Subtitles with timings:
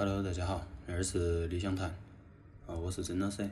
[0.00, 1.88] Hello，大家好，这儿是理想谈，
[2.68, 3.42] 啊，我是曾老师。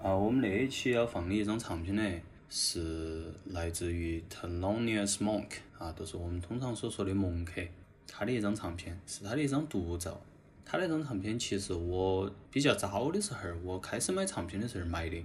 [0.00, 5.48] 啊，我们那一期要放的一张唱片呢，是来自于 Thelonious Monk，
[5.78, 7.60] 啊，都是我们通常所说的蒙克，
[8.06, 10.22] 他的一张唱片，是他的一张独奏。
[10.64, 15.22] 他那张唱片其实我比较早的时候，我开始买唱片的时候买的，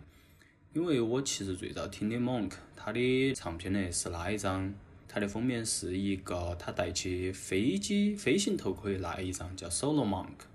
[0.73, 4.73] 因为我其实最早听的 Monk，他的唱片呢是那一张，
[5.07, 10.45] 他的封面是一个他戴起飞机飞行头盔那一张叫 Solo Monk，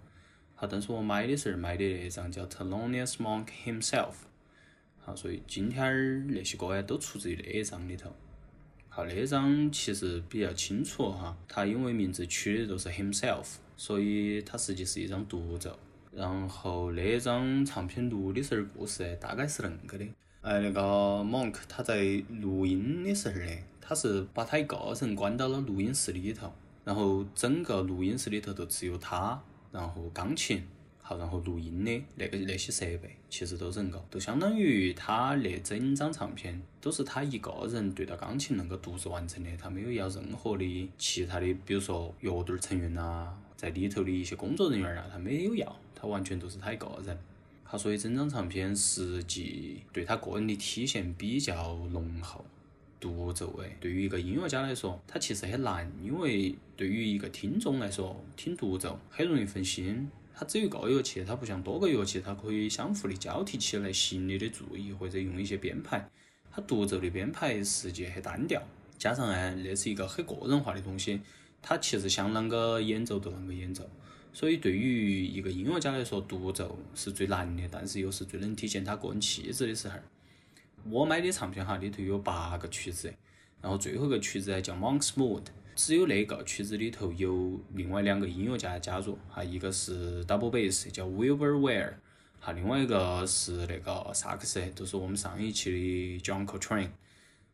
[0.55, 4.15] 好，但是我买的时候买的那张叫 Thelonious Monk himself，
[4.99, 8.15] 好，所以今天儿那些歌呀都出自于那一张里头。
[8.95, 15.79] 好，那张其实比较清楚哈，它因为名字取的都是 himself，所以它实际是一张独奏。
[16.15, 20.05] 然后那张唱片录的时候故事大概是恁个的，
[20.43, 20.81] 哎，那个
[21.25, 23.51] Monk 他在录音的时候呢，
[23.81, 26.53] 他是把他一个人关到了录音室里头，
[26.85, 30.63] 然后整个录音室里头都只有他，然后钢琴。
[31.05, 47.19] 好，然后录音的那个那些设备，其实都是恁个，都相当于他那整张唱片都是他一个人对着钢琴能够独自完成的，他没有要任何的其他的，比如说乐队成员呐，在里头的一些工作人员啊，他没有要，他完全都是他一个人。
[47.65, 52.45] 好，所以整张唱片实际对他个人的体现比较浓厚。
[53.01, 60.09] 独奏诶，对于一个音乐家来说，他其实很难，因为对于一个听众来说，听独奏很容易分心。
[60.43, 66.11] 它只有一个乐器，它不像多个乐器，它可以相互的交替起来吸引你的注意，或者用一些编排。
[66.51, 68.61] 它独奏的编排实际很单调，
[68.99, 71.21] 加上呢，那是一个很个人化的东西，
[71.63, 73.89] 它其实想啷个演奏就啷个演奏。
[74.33, 79.95] 所以对于一个音乐家来说，独奏是最难的，但是又是最能体现他个人气质的时候。
[80.91, 83.15] 我买的唱片哈里头有八个曲子，
[83.61, 85.45] 然后最后一个曲子呢叫 Monk's Mood。
[85.75, 91.95] 只有那个曲子里头有另外两个音乐家加入，哈，一个是 double bass 叫 Wilbur Ware，
[92.41, 96.91] 哈，另外一个是那个萨克斯，就是我们上一期的 John Coltrane，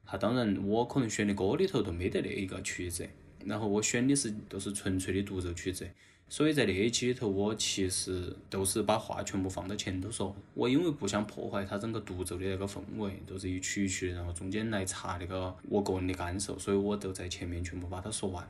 [0.04, 3.08] 哈，当然我可能选的歌里头都没得那一个曲子，
[3.44, 5.88] 然后我选的是都是纯粹的独奏曲子。
[6.30, 10.34] 所以在那一期里头，我其实都是把话全部放到前头说。
[10.52, 18.44] 我因为不想破坏它整个独奏的那个氛围，都是一曲一曲的，然后中间来插那个我个人的感受，所以我都在前面全部把它说完。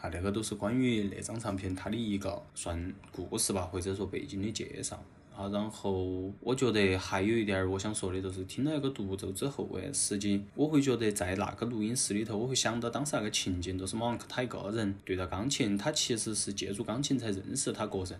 [0.00, 5.02] 啊，那个都是关于那张唱片它的一个算故事吧，或者说背景的介绍。
[5.36, 18.18] 啊，然后我觉得还有一点儿我想说的，就是听了那个独奏之后，哎，实际我会觉得在那个录音室里头，我会想到当时那个情景，就是马克他一个人对着钢琴，他其实是借助钢琴才认识他个人。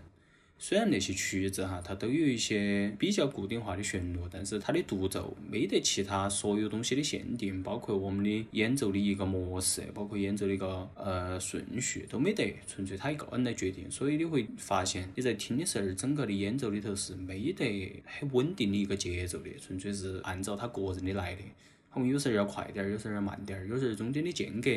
[0.57, 13.91] 虽然那些曲子哈，它都有一些比较固定化的旋律，但是它的独奏没得其他所有东西的限定，包括我们的演奏的一个模式，包括演奏的一个呃顺序都没得，纯粹他一个人来决定。
[13.91, 21.41] 所以你会发现你在听的时候，整个的演奏里头是没得很稳定的一个节奏的，纯粹是按照他个人的来的。
[21.91, 24.71] 他们有时候要快点儿，有时候要慢点儿，有时候中间的间隔。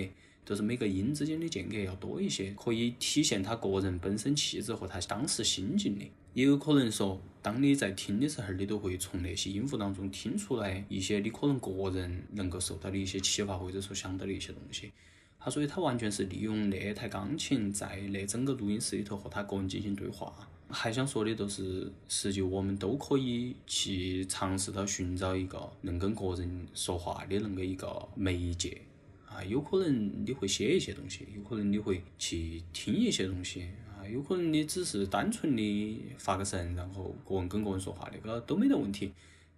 [0.49, 6.11] 就是每个音之间的间隔要多一些，可以体现他个人本身气质和他当时心境的。
[6.33, 14.91] 也有可能说，当你在听的时候，你都会从那些音符当中听出来一些你可能个人能够受到的一些启发，或者说想到的一些东西。
[15.39, 20.33] 他所以，他完全是利用那台钢琴在那整个录音室里头和他个人进行对话。
[20.71, 28.81] 还想说的都是，实际我们都可以去尝试到寻找一个能跟个人说话的那个一个媒介。
[29.39, 39.13] 啊，有可能你会写一些东西，有可能你会去听一些东西，啊，有可能你只是单纯的发个神，然后个人跟个人说话，那个都没得问题。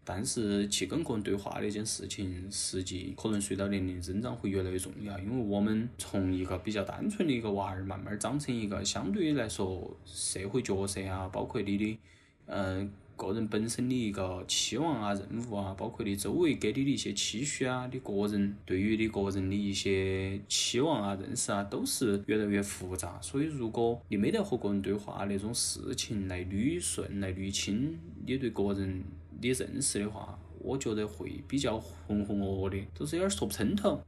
[0.04, 11.98] 但是去跟个人对话那件事情，实际可能随着年龄增长会越来越重要，因为我们从一个比较单纯的一个娃儿，慢慢长成一个相对来说社会角色啊，包括你的，
[12.44, 12.92] 嗯。
[13.20, 23.20] 个人本身的一个期望啊、任务啊，包括你周围给你的一些期许啊，你个人对于你个人的一些期望啊、认识啊，都是越来越复杂。
[23.20, 29.04] 所以，如果你没得和个人对话那种事情来捋顺、来捋清你对个人
[29.42, 34.00] 的认识的话，我觉得会比较浑浑噩噩的，都是有点说不清头。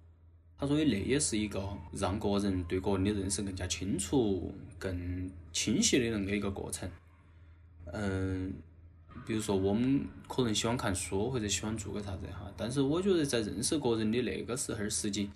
[0.56, 1.62] 他所以那也是一个
[1.92, 6.88] 让个人对个人的认识更加清楚、更清晰的那么一个过程。
[7.92, 8.50] 嗯。
[9.24, 15.30] 比如说，我们可能喜欢看书或者喜欢做个啥子哈，但是我觉得在认识个人的那个时候，实际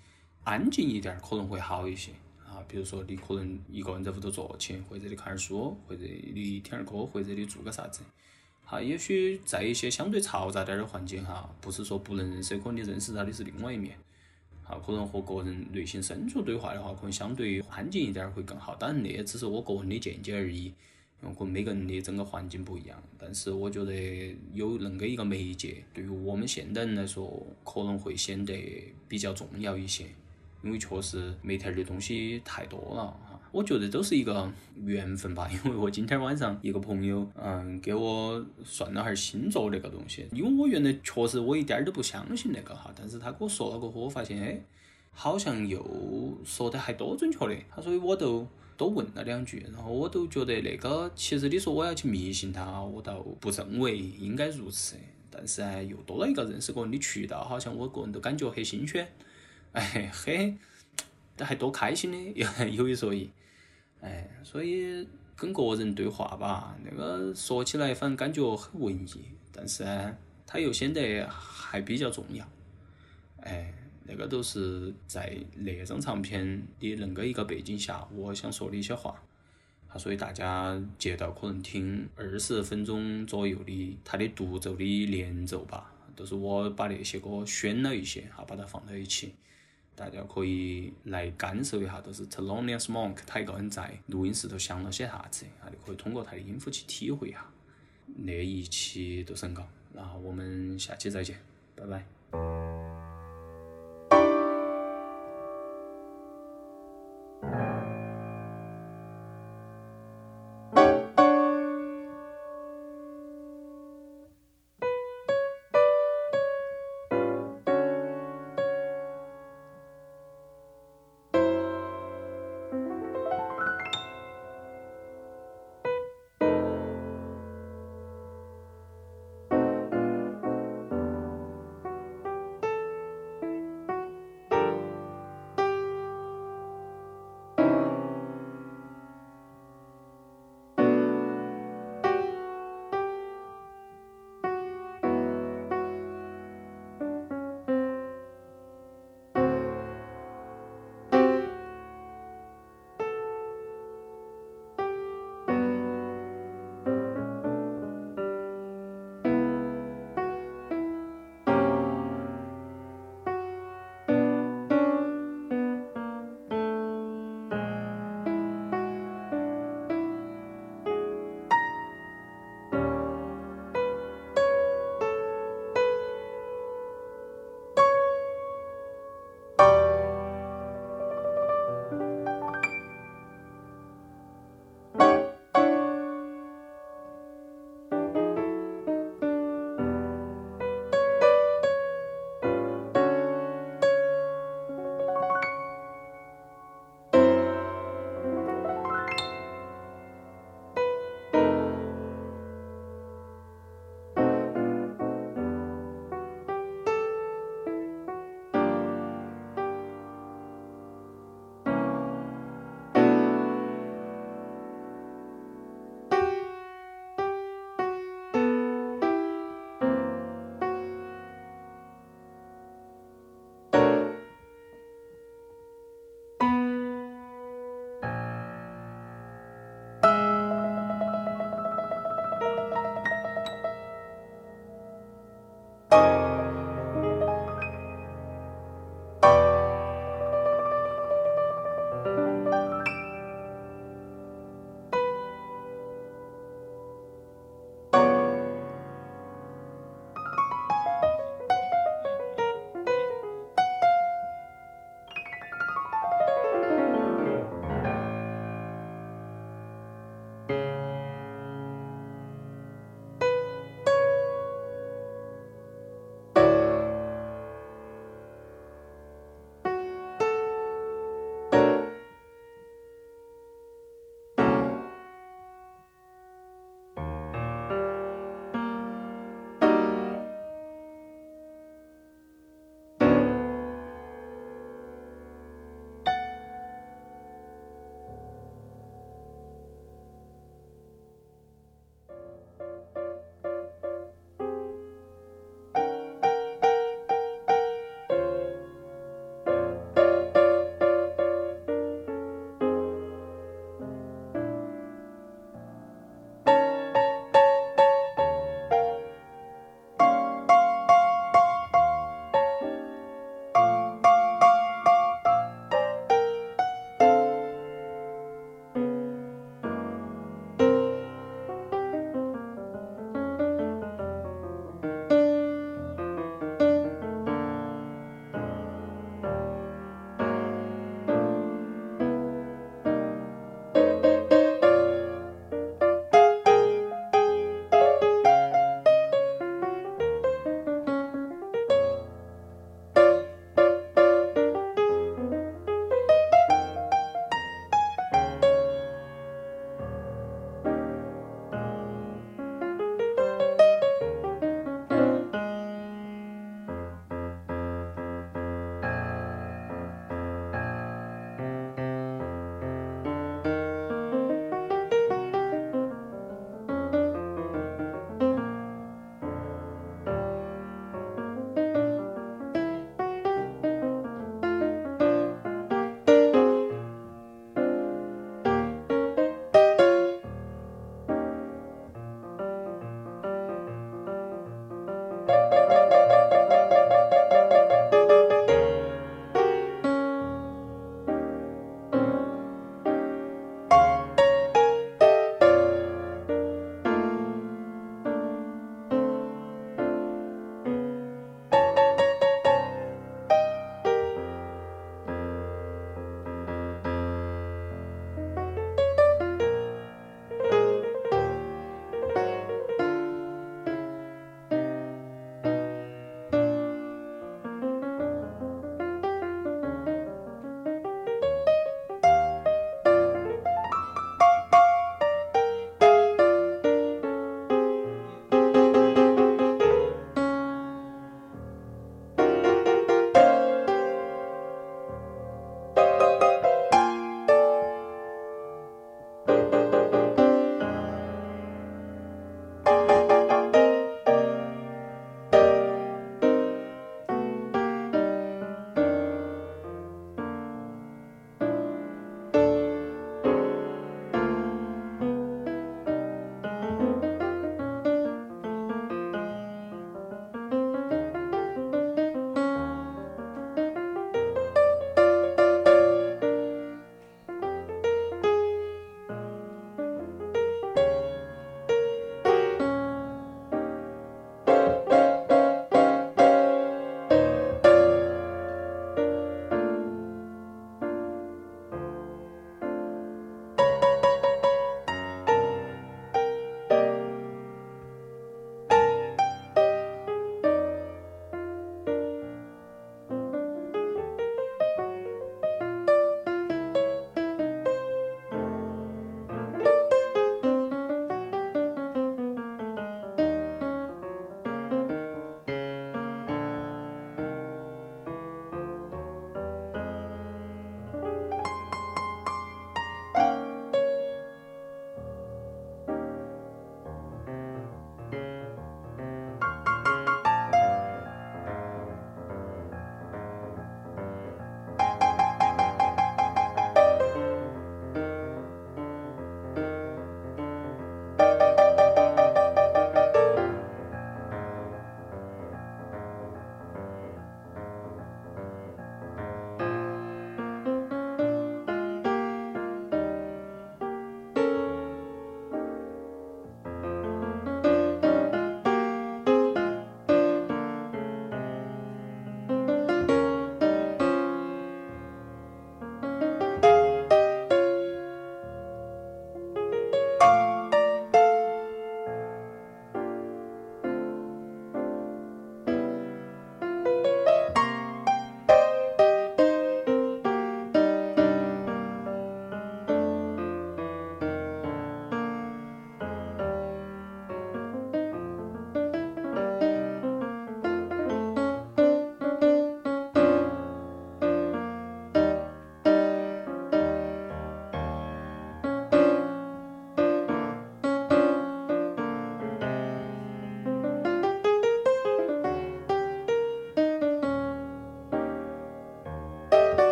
[0.44, 2.10] 安静一点可能会好一些
[2.44, 2.58] 啊。
[2.66, 8.02] 比如说，你可能一个人在屋头坐起，或者你看点书，或者你听点歌，或者你做个啥子，
[8.64, 13.96] 哈，也许在一些相对嘈杂点儿的环境哈，不是说不能认识，可能你认识他的是另外一面。
[14.64, 18.74] 哈，可能和个人内心深处对话的话，可能相对安静一点儿会更好。
[18.74, 20.74] 当然，那只是我个人的见解而已，
[21.22, 23.02] 因为可能每个人的整个环境不一样。
[23.18, 23.92] 但是我觉得
[24.52, 30.06] 有恁个一个媒介，对于我们现代人来说，可能会显得比较重要一些。
[30.62, 35.48] 因为确实媒体的东西太多了哈，我觉得都是一个缘分吧。
[35.48, 40.26] 因为我今天晚上一个朋友，嗯，给我算了下星座那个东西。
[40.32, 44.60] 因为我原来确实我一点儿都不相信那个哈，但是他给我说了过后，我发现哎，
[45.12, 45.86] 好像又
[46.44, 47.54] 说的还多准确的。
[47.70, 54.96] 他所以我都多问了两句，然后我都觉得那个其实你说我要去迷信他，我倒不认为应该如此。
[55.30, 59.06] 但是呢，又多了一个认识个人的渠道，好像我个人都感觉很新鲜。
[59.72, 60.54] 哎，嘿，
[61.38, 62.18] 还多开心的，
[62.72, 63.30] 有一说一，
[64.00, 72.48] 哎，所以跟个人对话吧，那个说起来反正感觉很文艺，但是呢，它又显得还比较重要，
[73.40, 73.74] 哎，
[74.08, 79.20] 那个都是在那张唱片的恁个一个背景下，我想说的一些话，
[79.88, 89.34] 啊，所以大家接到可能听二十分钟左右的它的独奏的连奏吧，都是我把那些歌选了一些，哈，把它放到一起。
[89.94, 97.44] 大家可以来感受一下，都是 Thelonious Monk 他一个人在录音室头想了些啥子，啊，就可以通过他的音符去体会一下。
[98.18, 101.38] 那一期就是很高，然后我们下期再见，
[101.74, 102.15] 拜拜。